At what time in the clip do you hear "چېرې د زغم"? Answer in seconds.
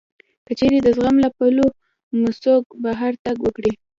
0.59-1.15